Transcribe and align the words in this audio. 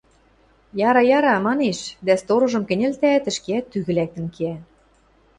–Яра, 0.87 1.01
яра,– 1.17 1.35
манеш 1.47 1.79
дӓ 2.05 2.13
сторожым 2.21 2.63
кӹньӹлтӓӓт, 2.69 3.25
ӹшкеӓт 3.31 3.65
тӱгӹ 3.71 3.91
лӓктӹн 3.97 4.25
кеӓ. 4.35 4.55